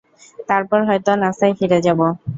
তারপর 0.49 0.79
হয়তো 0.87 1.11
নাসায় 1.21 1.53
ফিরে 1.59 1.79
যাব। 1.85 1.99